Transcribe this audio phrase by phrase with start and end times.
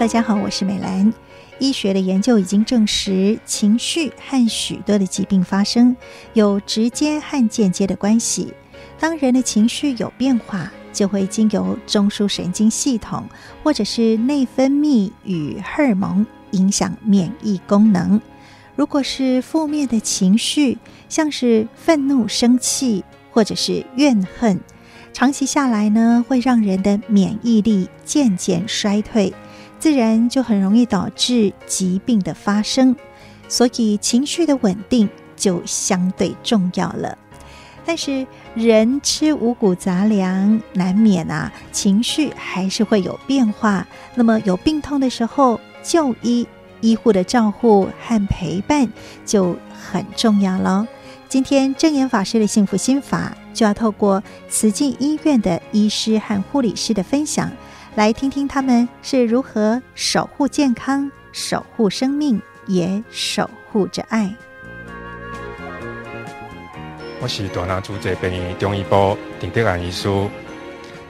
[0.00, 1.12] 大家好，我是美兰。
[1.58, 5.94] 医学的研究已经证实，情绪和许多的疾病发生
[6.32, 8.54] 有直接和间接的关系。
[8.98, 13.24] 当人的情绪有变化，就会经由中枢神经系统
[13.62, 18.18] 或者是内分泌与荷尔蒙影响免疫功能。
[18.74, 20.78] 如果是负面的情绪，
[21.10, 24.58] 像是愤怒、生气或者是怨恨，
[25.12, 29.34] 长期下来呢，会让人的免疫力渐渐衰退。
[29.80, 32.94] 自然就很容易导致疾病的发生，
[33.48, 37.16] 所以情绪的稳定就相对重要了。
[37.86, 43.86] 但是人吃五谷杂粮，难免啊情绪还是会有变化。
[44.14, 46.46] 那么有病痛的时候，就医
[46.82, 48.86] 医护的照护和陪伴
[49.24, 50.86] 就很重要了。
[51.28, 57.50] 今天证严法师的幸福心法就要透过慈济医院的医师和护理师的分享。
[57.96, 64.32] 来听听他们是如何守护健康、守护生命，也守护着爱。
[67.20, 70.08] 我是大林主治病中医部陈德安医师，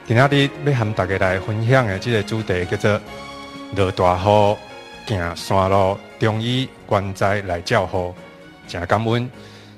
[0.07, 3.01] 今天要和大家来分享的这个主题叫做
[3.77, 4.57] “落大雨
[5.05, 8.13] 行山路，中医关在来照护”，
[8.67, 9.29] 真感恩。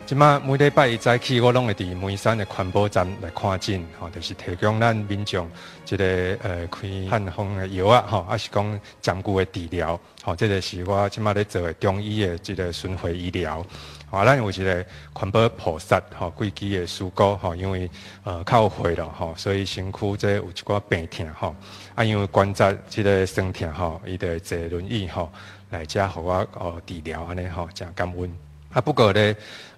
[0.05, 5.49] 即马每礼拜一早起，我拢会伫梅山的环保站来看诊，吼，就是提供咱民众
[5.89, 6.05] 一个
[6.43, 13.65] 呃开汉方的药啊，吼，还是讲暂顾的治疗，吼，这个是我即马咧做的中医的这个巡回医疗。
[14.11, 17.89] 啊，咱有一个环保菩萨，吼，规矩的师姑，吼，因为
[18.25, 21.55] 呃较有岁了，吼，所以身躯这有一寡病痛，吼，
[21.95, 25.31] 啊，因为关节这个酸痛，吼，伊就坐轮椅，吼，
[25.69, 28.37] 来遮互我呃治疗安尼，吼，真感恩。
[28.73, 29.33] 啊，不过咧。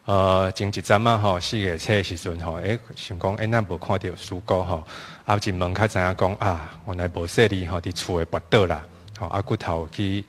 [0.06, 4.84] 呃，前一阵嘛吼，四月初的时阵吼，诶、欸，想讲诶，咱无看到师姑吼，
[5.26, 8.84] 啊，进门较知影讲啊，原来无说哩吼，伫厝诶跋倒啦，
[9.18, 10.24] 吼，啊，骨头去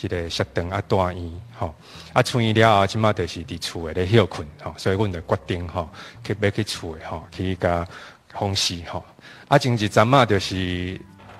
[0.00, 1.74] 一个摔断啊，断院吼，
[2.12, 5.88] 啊，出院了后，即马就是伫厝诶咧休困吼，所以阮就决定吼，
[6.22, 7.84] 去要去厝诶吼，去甲
[8.32, 9.04] 访视吼，
[9.48, 10.54] 啊，前一阵嘛，就是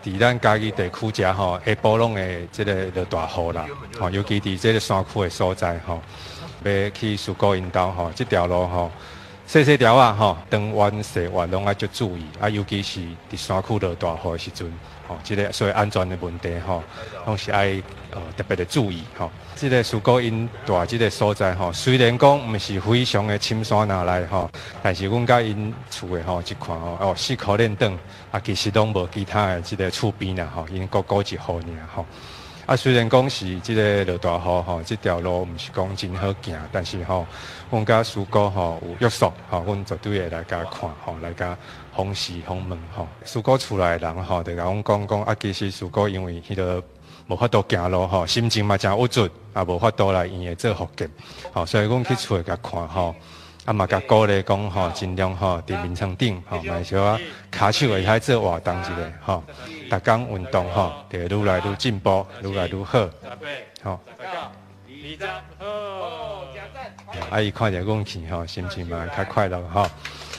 [0.02, 3.64] 伫咱家己地区遮吼，下晡拢会即个落大雨啦，
[4.00, 6.02] 吼，尤其伫即个山区诶所在吼。
[6.68, 8.90] 要去事故引导吼，这条路吼，
[9.46, 13.00] 细细条啊吼，长弯细弯拢爱足注意啊，尤其是
[13.30, 14.72] 伫山区落大雨的时阵，
[15.06, 16.82] 吼，这个所以安全的问题吼，
[17.26, 19.30] 拢是爱呃特别的注意吼。
[19.54, 24.50] 这个事故引导这个所在吼，虽然讲毋是非常的深山哪来吼，
[24.82, 27.96] 但是阮甲因厝的吼，一看吼，哦，四苦练长
[28.30, 32.04] 啊，其实拢无其他的这个厝边啦吼，因个个一户尔吼。
[32.66, 37.24] 啊，虽然讲是即个落大雨吼，这条路毋是讲真好行，但是吼，
[37.70, 41.56] 阮家师姑吼有约束吼，阮绝对会来甲看吼，来甲
[41.94, 43.06] 访视访问吼。
[43.24, 46.82] 师姑厝内人吼，就甲阮讲讲，啊，其实师姑因为迄个
[47.28, 51.08] 无法度行路吼，心情嘛真郁卒，啊，无法度来医院做复健，
[51.52, 53.14] 吼，所以阮去厝内甲看吼。
[53.66, 57.18] 啊嘛，甲鼓励讲吼，尽量吼伫眠床顶吼，买小啊，
[57.50, 59.42] 骹手会使做活动之类吼，
[59.90, 63.10] 逐工运动吼，就愈来愈进步，愈来愈好，
[63.82, 64.00] 吼。
[67.28, 69.82] 啊，伊看着阮去吼，心情嘛较快乐吼。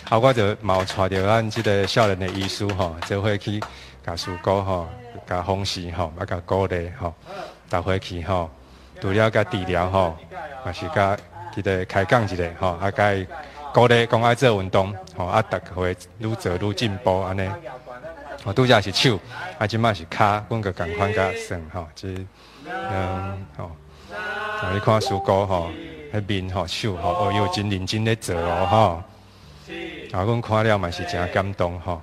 [0.09, 3.61] 啊，我就嘛有带着咱即个少年的医师吼，做伙去
[4.05, 4.87] 甲师姑吼，
[5.27, 7.13] 甲访视吼，啊，甲鼓励吼，
[7.69, 8.49] 逐回去吼，
[9.01, 10.15] 除了甲治疗吼，
[10.65, 11.17] 嘛是甲。
[11.57, 13.25] 一个开讲一个吼，啊，该
[13.73, 17.49] 鼓励讲爱做运动，吼，啊，逐回愈做愈进步安尼。
[18.45, 19.19] 吼，拄则是手，
[19.57, 22.27] 啊，即马是骹，阮个共款甲算吼，即
[22.67, 23.71] 嗯，吼，
[24.13, 25.71] 啊，你看师姑吼，
[26.13, 29.03] 迄面吼手吼，哦，又真认真咧做哦，吼。
[30.11, 31.99] 啊，阮看了嘛是真感动吼，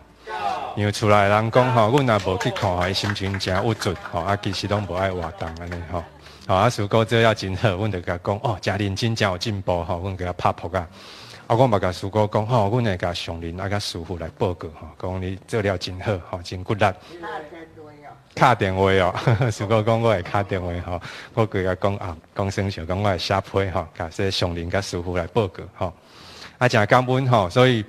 [0.74, 6.02] 因为厝内人讲吼，阮若无去看吼，伊心情真郁卒吼，啊，其实拢无爱活动安尼吼。
[6.46, 10.86] 好啊，师姑这要真好，阮就甲讲哦，真认真，真有进步吼，阮给他拍扑啊。
[11.46, 16.84] 啊，我嘛甲师哥讲吼，阮会甲上林啊，甲师傅来报告吼，讲你做了真好吼，真骨力。
[18.36, 19.14] 敲电话哦，
[19.50, 21.00] 师哥讲我会敲电话吼，
[21.32, 25.92] 我佢甲讲啊，讲声笑，讲我会写批吼，甲说上林甲师傅来报告吼。
[26.58, 27.82] 啊，诚感恩吼，所以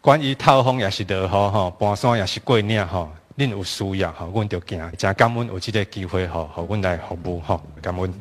[0.00, 3.08] 关于透风也是落雨吼，搬山也是过岭吼。
[3.36, 4.80] 恁有需要吼，阮就行。
[4.96, 8.12] 真感恩有这个机会吼，互阮来服务吼，感恩。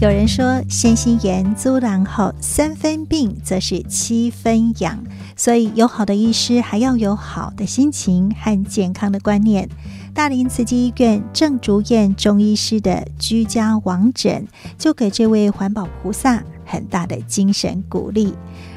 [0.00, 5.02] 有人说，先心言租人后三分病，则是七分养。
[5.36, 9.68] 所以，有好的医师，还要有好的心情和健康的观念。
[10.14, 14.46] 大林慈济医院郑竹燕中医师的居家往诊，
[14.78, 18.34] 就给这位环保菩萨很大的精神鼓励。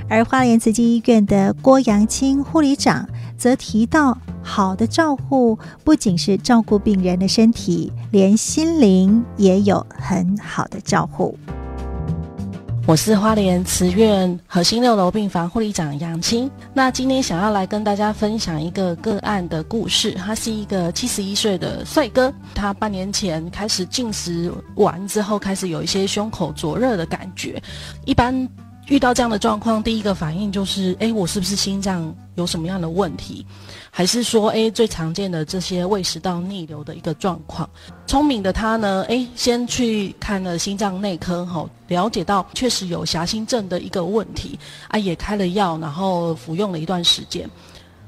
[0.10, 3.08] 而花莲慈济医院的郭阳青护理长
[3.38, 11.38] 则提到，好的照护不仅是照顾病人的身体，连心灵也有很好的照护。
[12.88, 16.50] 我是花莲慈院核心六楼病房护理长杨青。
[16.74, 20.14] 那今天想要来跟大家分享一个个案的故事。
[20.14, 27.62] 他是一个七十一岁的帅哥，他半年前开始进食完之后，开始有一些胸口灼热的感觉。
[28.06, 28.50] 一般
[28.90, 33.46] 遇到这样的状况，第一个反应就是：哎，我是不是心脏有什么样的问题？
[33.92, 37.70] 还是说，诶，最常见的这些胃食道逆流的一个状况。
[38.08, 44.58] 聪明的他呢，诶，先去看了心脏内科，吼，了解到确实有狭心症的一个问题，
[44.88, 47.48] 啊，也开了药，然后服用了一段时间。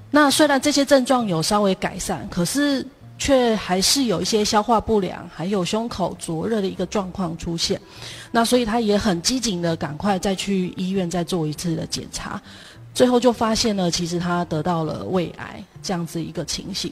[0.09, 2.83] 那虽然这些症状有稍微改善，可是
[3.21, 7.79] 却还是有一些消化不良，还有胸口灼热的一个状况出现。
[8.31, 12.41] 那所以他也很机警的赶快再去医院再做一次的检查。
[12.95, 16.91] 最后就发现了，其实他得到了胃癌这样子一个情形。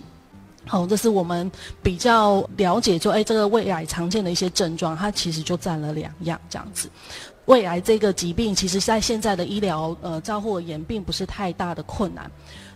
[0.68, 6.88] 好，这是我们比较了解，就哎，这个胃癌常见的一些症状，它其实就占了两样这样子。
[7.50, 12.30] 胃癌这个疾病，其实在现在的医疗呃照护而言，并不是太大的困难。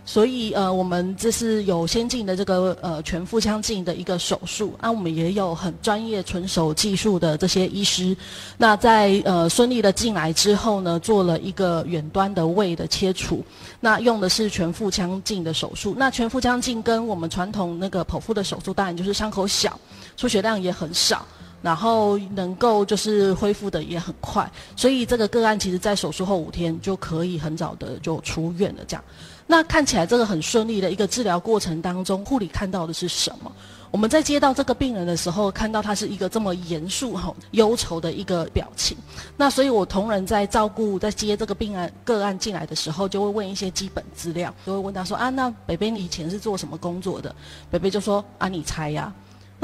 [0.04, 8.14] 所以呃，我们这是有先进的这个呃全腹腔镜的一个手术，那、我们也有很专业纯手技术的这些医师。
[8.58, 13.44] 那在呃顺利的进来之后呢，做了一个远端的胃的切除，
[13.78, 15.94] 那用的是全腹腔镜的手术。
[15.96, 19.78] 那全腹腔镜跟我们传统那个剖腹的手术，当然就是伤口小，
[20.16, 21.24] 出血量也很少，
[21.64, 24.48] 然后能够就是恢复的也很快。
[24.76, 29.02] 所以这个个案其实在手术后五天就可以很早的就出院了，这样。
[29.46, 33.50] 那看起来这个很顺利的一个治疗过程当中，护理看到的是什么？
[33.90, 38.96] 我们在接到这个病人的时候，看到他是一个这么严肃、哈忧愁的一个表情。
[39.36, 47.32] 那所以我同仁在照顾、在接这个病案个案进来的时候，就会问一些基本资料，就会问他说：“啊，那北北你以前是做什么工作的？”
[47.70, 49.12] 北北就说：“啊，你猜呀。”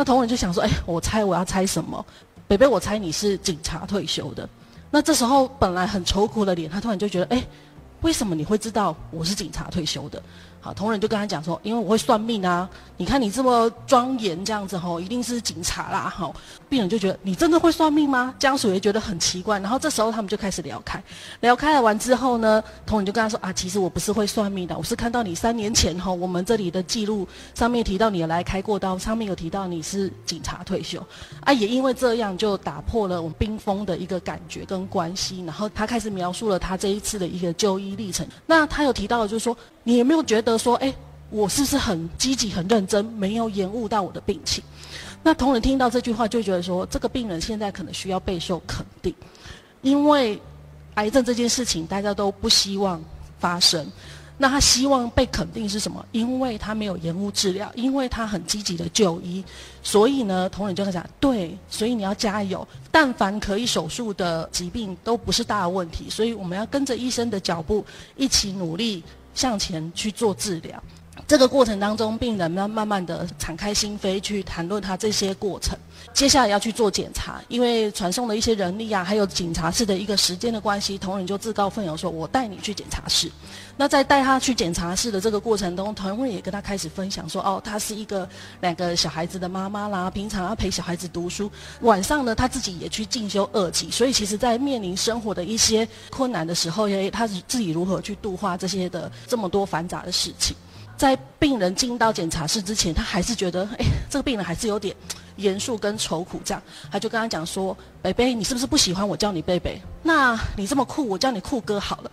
[0.00, 2.02] 那同仁就想说：“哎，我猜我要猜什么？”
[2.48, 4.48] 北北，我猜你是警察退休的。
[4.90, 7.44] 那这时候本来很愁苦的脸，他突然就觉得：“哎。”
[8.00, 10.22] 为什么你会知道我是警察退休的？
[10.60, 12.68] 好，同仁就跟他讲说，因为我会算命啊。
[12.98, 16.12] 你看你这么庄严这样子吼，一定是警察啦。
[16.14, 16.34] 好，
[16.68, 18.34] 病人就觉得你真的会算命吗？
[18.38, 19.58] 家属也觉得很奇怪。
[19.58, 21.02] 然后这时候他们就开始聊开，
[21.40, 31.02] 聊开了完之后呢，同仁就跟他说啊，其实我不是会算命的，我是看到你三年前吼，我们这里的记录上面提到你来开过刀，上面有提到你是警察退休。
[31.40, 35.42] 啊，也因为这样就打破了我们冰封的一个感觉跟关系。
[35.46, 38.26] 然后他开始描述了他这一次的一个就医历程。
[38.44, 39.56] 那他有提到的就是说，
[39.90, 40.94] 你有没有觉得说，哎？
[41.30, 44.62] 我是不是很积极、很认真，没有延误到我的病情？
[45.20, 49.12] 那同仁听到这句话，就觉得说，这个病人现在可能需要备受肯定，
[49.82, 50.40] 因为
[50.94, 53.02] 癌症这件事情大家都不希望
[53.40, 53.84] 发生。
[54.36, 56.04] 那他希望被肯定是什么？
[56.12, 59.44] 因为他没有延误治疗，因为他很积极的就医，
[59.82, 62.66] 所以呢，同仁就会讲，对，所以你要加油。
[62.90, 67.84] 但凡可以手术的疾病都不是大问题，所以我们要跟着医生的脚步，
[68.16, 69.04] 一起努力
[69.40, 70.84] 向前去做治疗。
[71.26, 75.78] 这个过程当中，病人呢慢慢的敞开心扉去谈论他这些过程。
[76.12, 83.30] 接下来要去做检查，因为传送的一些人力啊，还有检查室的一个时间的关系，同仁就自告奋勇说：“我带你去检查室。”
[83.76, 88.28] 那在带他去检查室的这个过程中，同仁也跟他开始分享说：“哦，他是一个
[88.60, 91.50] 两个小孩子的妈妈啦，平常要陪小孩子读书，
[91.82, 100.56] 晚上呢他自己也去进修二级，所以其实在面临生活的一些困难的时候，也他自己如何去度化这些的这么多繁杂的事情。”
[101.00, 104.94] 在病人进到检查室之前，他还是觉得，哎，这个病人还是有点
[105.36, 109.80] 严肃跟愁苦，这样，他就跟他讲说：“北北，你是不是不喜欢我叫你贝贝？
[110.02, 112.10] 那你这么酷，我叫你酷哥好了。”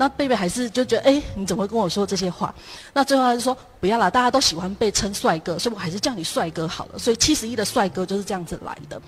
[0.00, 2.54] 那贝贝还是就觉得，哎，你怎么会跟我说这些话？
[2.94, 6.98] 那最后他就说，不要啦，大家都喜欢被称帅哥，所以我还是叫你帅哥好了。
[6.98, 8.98] 所以七十一的帅哥就是这样子来的。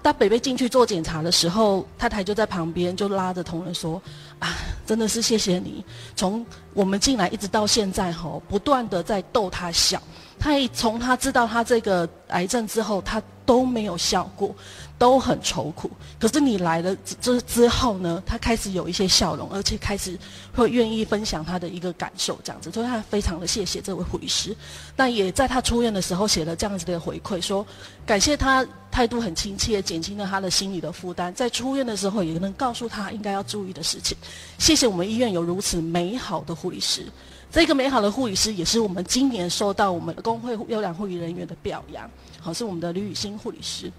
[0.00, 4.00] 当贝贝进去做检查的时候，太太就在旁边就拉着同仁说，
[4.38, 5.84] 啊，真的是谢谢你，
[6.16, 10.02] 从我们进来一直到现在吼，不断的在逗他笑。
[10.38, 14.54] 他一从他知道他这个癌症之后，他都没有笑过。
[14.98, 20.18] 都很愁苦，可是你来了之之后呢，他开始有一些笑容，而且开始
[20.52, 24.56] 会愿意分享他的一个感受，这样子，所以他非常的谢谢这位护理师。
[24.96, 27.64] 那也在他出院的时候写了这样子的回馈，说
[28.04, 34.18] 感谢他态度很亲切，减轻了他的心理的负担，在出院的时候也能告诉他应该要注意的事情。
[34.58, 37.06] 谢谢我们医院有如此美好的护理师，
[37.50, 42.08] 这个美好的护理师也是我们今年受到我们的工会优良护理人员的表扬，
[42.40, 43.90] 好，是我们的吕雨欣护理师。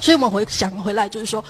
[0.00, 1.44] 所以我们回想回来，就是说，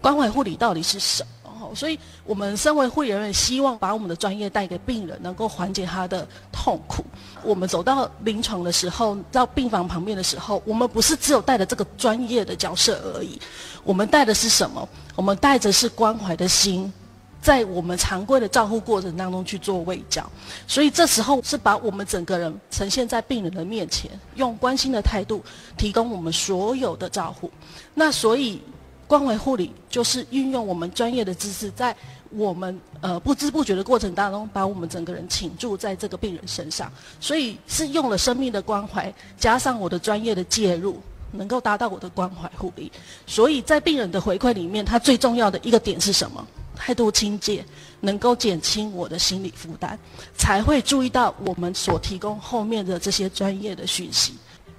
[0.00, 1.72] 关怀护理到底是什么？
[1.72, 7.04] 所以我们身为护理人员，希望把我们的专业带给病人，能够缓解他的痛苦。
[7.44, 13.40] 我们走到临床的时候，到病房旁边的时候，我们不是只有带着这个专业的角色而已，
[13.84, 14.86] 我们带的是什么？
[15.14, 16.92] 我们带着是关怀的心。
[17.42, 20.24] 在我们常规的照护过程当中去做卫教，
[20.68, 25.42] 所以这时候是把我们整个人呈现在病人的面前，用关心的态度
[25.76, 27.50] 提供我们所有的照护。
[27.94, 28.62] 那所以
[29.08, 31.94] 关怀护理就是运用我们专业的知识，在
[32.30, 36.90] 我们呃不知不觉的过程当中，把我们整个人倾注在这个病人身上。
[37.18, 42.90] 所以是用了生命的关怀，加上我的专业的介入，能够达到我的关怀护理。
[43.26, 46.46] 所以在病人的回馈里面，他最重要的一个点是什么？
[46.84, 47.64] 态度亲切，
[48.00, 49.96] 能够减轻我的心理负担，
[50.36, 54.34] 才会注意到我们所提供后面的这些专业的讯息。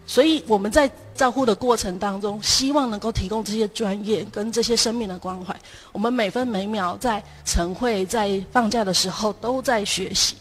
[0.06, 5.58] 所以我们在照护的过程当中，希望能够提供这些专业跟这些生命的关怀。
[5.94, 10.36] 我们每分每秒在晨会、在放假的时候都在学习。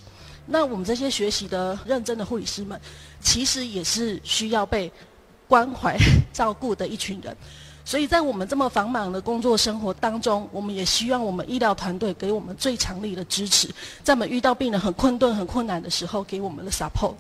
[0.44, 2.80] 那我们这些学习的认真的护理师们，
[3.20, 4.90] 其实也是需要被
[5.46, 5.96] 关怀
[6.34, 7.36] 照顾的一群人。
[7.84, 13.68] 所以在我们这么繁忙的工作生活当中，我们也希望我们医疗团队给我们最强力的支持，
[14.04, 17.14] 在我们遇到病人很困顿、很困难的时候，给我们的 support。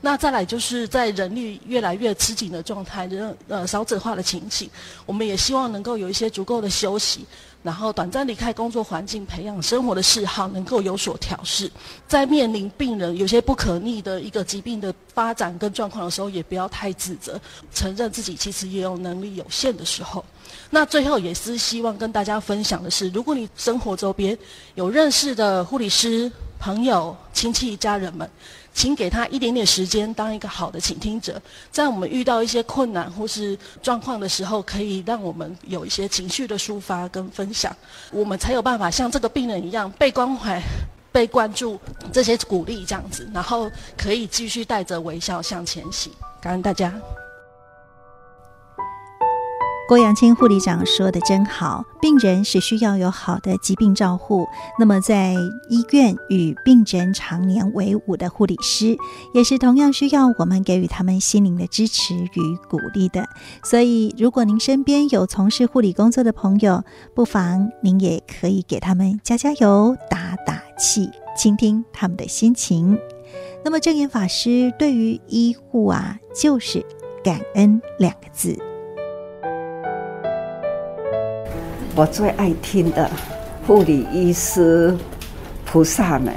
[0.00, 4.68] 那再来就是在人力越来越吃紧的状态、人呃少子化的情形，
[5.06, 7.26] 我们也希望能够有一些足够的休息。
[7.62, 11.70] 然后短暂离开工作环境，培养生活的嗜好，能够有所调适。
[12.06, 17.38] 在面临病人有些不可逆的一个疾病的发展跟状况的时候，也不要太自责，
[17.74, 20.24] 承认自己其实也有能力有限的时候。
[20.70, 24.38] 那最后也是希望跟大家分享的是，如果你生活周边
[24.74, 28.28] 有认识的护理师、朋友、亲戚、家人们。
[28.78, 31.42] 请给他一点点时间，当一个好的倾听者，
[31.72, 37.76] 在我们遇到一些困难或是状况的时候，可以让我们有一些情绪的抒发跟分享，
[38.12, 40.62] 我们才有办法像这个病人一样被关怀、
[41.10, 41.76] 被关注，
[42.12, 46.12] 这些鼓励这样子，然后可以继续带着微笑向前行。
[46.40, 46.94] 感恩大家。
[49.88, 54.46] 郭阳青护理长说的真好，病人是需要有好的疾病照护。
[54.78, 55.32] 那么，在
[55.70, 58.98] 医院与病人常年为伍的护理师，
[59.32, 63.26] 也是同样需要我们给予他们心灵的支持与鼓励的。
[63.64, 72.98] 所以，如果您身边有从事护理工作的朋友，不妨您也可以给他们加加油、打打气，倾听他们的心情。
[73.64, 76.84] 那么，证严法师对于医护啊，就是
[77.24, 78.67] 感恩两个字。
[81.98, 83.10] 我最爱听的
[83.66, 84.96] 护理医师
[85.64, 86.32] 菩萨们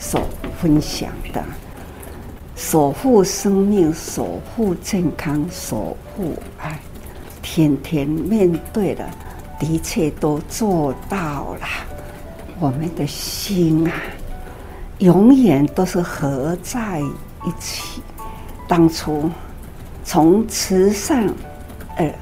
[0.00, 0.20] 所
[0.60, 1.40] 分享的，
[2.56, 6.76] 守护生命、守护健康、守护爱，
[7.40, 9.08] 天天面对的，
[9.60, 11.68] 的确都做到了。
[12.58, 13.92] 我们的心啊，
[14.98, 18.02] 永远都是合在一起。
[18.66, 19.30] 当初
[20.02, 21.32] 从慈善
[21.94, 22.12] 呃，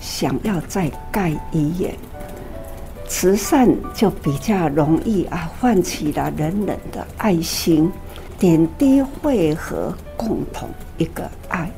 [0.00, 1.94] 想要再盖医院。
[3.14, 7.92] 慈善就比较容易啊，唤起了人人的爱心，
[8.38, 10.66] 点滴汇合，共同
[10.96, 11.70] 一个爱，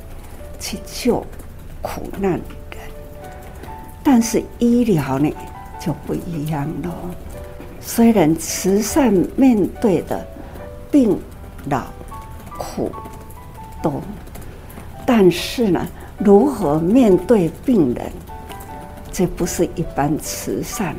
[0.60, 1.26] 去救
[1.82, 2.78] 苦难的人。
[4.04, 5.28] 但是医疗呢
[5.80, 6.94] 就不一样了。
[7.80, 10.24] 虽然慈善面对的
[10.88, 11.18] 病
[11.68, 11.82] 老
[12.56, 12.92] 苦
[13.82, 14.00] 多，
[15.04, 15.84] 但是呢，
[16.16, 18.10] 如何面对病人，
[19.10, 20.94] 这不是一般慈善。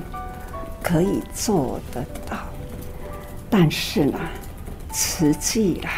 [0.88, 2.38] 可以做得到，
[3.50, 4.20] 但是呢，
[4.94, 5.89] 实际啊，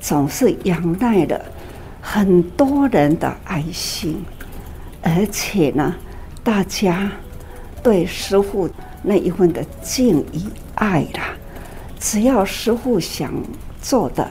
[0.00, 1.40] 总是仰赖了
[2.00, 4.24] 很多人的爱心，
[5.02, 5.94] 而且呢，
[6.42, 7.12] 大家
[7.80, 8.68] 对师傅
[9.04, 11.36] 那一份的敬意爱啦，
[12.00, 13.32] 只要师傅想
[13.80, 14.28] 做的，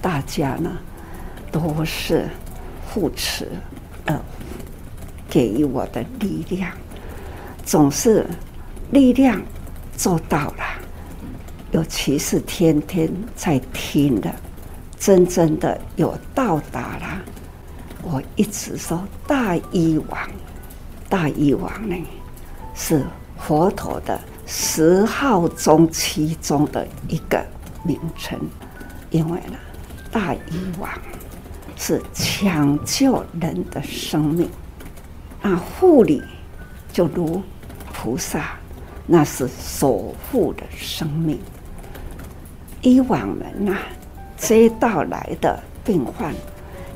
[0.00, 0.72] 大家呢
[1.52, 2.26] 都是
[2.88, 3.46] 扶持，
[4.06, 4.18] 呃，
[5.28, 6.72] 给予我的力量，
[7.62, 8.26] 总是。
[8.90, 9.40] 力量
[9.96, 10.64] 做到了，
[11.72, 14.32] 尤其是天天在听的，
[14.98, 17.22] 真正的有到达了。
[18.02, 20.18] 我一直说大医王，
[21.08, 21.96] 大医王呢
[22.74, 23.04] 是
[23.36, 27.44] 佛陀的十号中其中的一个
[27.82, 28.38] 名称，
[29.10, 29.58] 因为呢，
[30.12, 30.40] 大医
[30.78, 30.88] 王
[31.76, 34.48] 是抢救人的生命，
[35.42, 36.22] 那护理
[36.92, 37.42] 就如
[37.92, 38.56] 菩萨。
[39.06, 41.38] 那是守护的生命，
[42.82, 43.78] 以往们呐、
[44.36, 46.34] 接到来的病患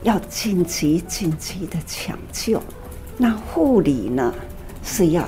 [0.02, 2.60] 要紧急紧急的抢救，
[3.16, 4.34] 那护理呢
[4.82, 5.24] 是要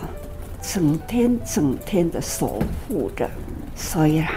[0.61, 3.31] 整天整天的守护着。
[3.77, 4.31] 所以啊，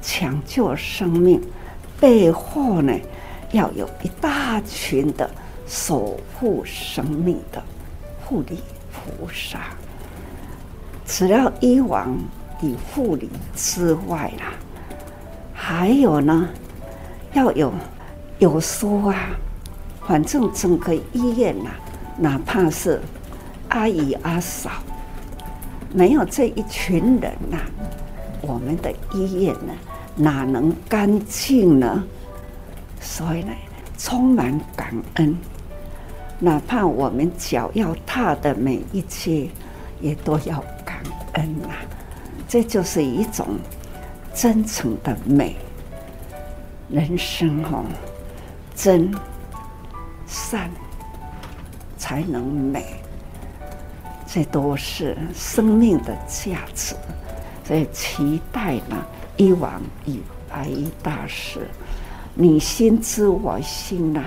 [0.00, 1.42] 抢救生命
[2.00, 2.96] 背后呢，
[3.50, 5.28] 要有一大群的
[5.66, 7.60] 守护生命的
[8.24, 8.58] 护理
[8.92, 9.74] 菩萨。
[11.16, 12.18] 除了医王
[12.60, 14.52] 与护理之外啦，
[15.52, 16.48] 还有呢，
[17.34, 17.72] 要有
[18.40, 19.28] 有说啊，
[20.08, 21.78] 反正整个医院呐、啊，
[22.18, 23.00] 哪怕是
[23.68, 24.68] 阿姨阿嫂，
[25.92, 27.62] 没有这一群人呐、啊，
[28.40, 29.72] 我们的医院呢，
[30.16, 32.02] 哪能干净呢？
[33.00, 33.52] 所以呢，
[33.96, 35.38] 充满感恩，
[36.40, 39.48] 哪怕我们脚要踏的每一阶，
[40.00, 40.60] 也都要。
[41.34, 41.68] 恩呐、
[42.48, 43.58] 这就是一种
[44.34, 45.56] 真诚的美。
[46.90, 47.84] 人生哦，
[48.74, 49.10] 真
[50.26, 50.70] 善
[51.96, 52.84] 才能美，
[54.26, 56.94] 这都是生命的价值。
[57.64, 59.04] 所以期待呢，
[59.38, 61.66] 医王与白衣大师，
[62.34, 64.22] 你心知我心呐、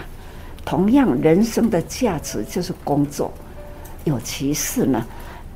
[0.65, 3.31] 同样，人生的价值就是工作，
[4.03, 5.05] 尤其是呢，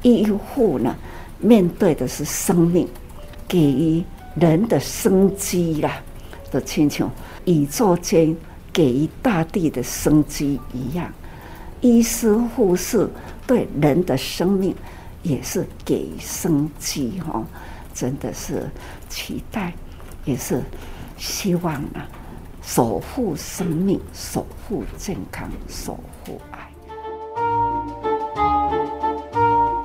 [0.04, 0.96] 医护呢。
[1.42, 2.88] 面对的是生命，
[3.48, 4.04] 给予
[4.36, 6.02] 人的生机啦，
[6.52, 7.12] 的亲像
[7.46, 8.36] 宇宙间
[8.72, 11.12] 给予大地的生机一样，
[11.82, 13.10] 医师护士
[13.46, 14.74] 对人的生命
[15.24, 17.44] 也是给生机哈，
[17.94, 18.70] 真的是
[19.10, 19.74] 期待，
[20.24, 20.64] 也是
[21.18, 22.08] 希望啊，
[22.62, 26.71] 守护生命，守护健康，守护爱。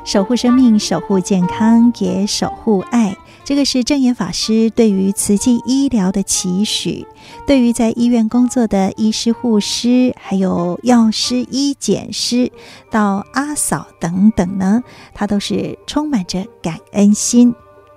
[0.07, 3.17] 守护生命，守护健康，也守护爱。
[3.43, 7.05] 这个是证严法师对于慈济医疗的期许。
[7.45, 12.53] 对于在医院工作的医师、护师，还有药师、医检师，
[12.89, 14.81] 到阿嫂等等呢，
[15.13, 17.53] 他都是充满着感恩心。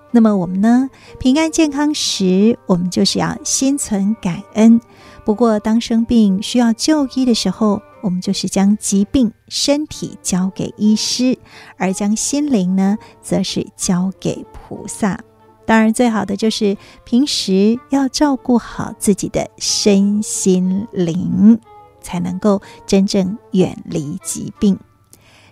[0.10, 0.90] 那么我们呢，
[1.20, 4.82] 平安健康时，我们就是要心存感恩。
[5.24, 11.38] 不过当生病需要就医的时候，我们就是将疾病身体交给医师，
[11.78, 15.20] 而将心灵呢，则是交给菩萨。
[15.66, 21.60] 当然，最好的就是平时要照顾好自己的身心灵，
[22.02, 24.80] 才能够真正远离疾病。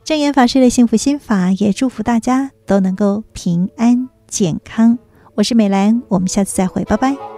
[0.03, 4.97] 证严法师的幸福心法，也祝福大家都能够平安健康。
[5.35, 7.36] 我是美兰，我们下次再会，拜拜。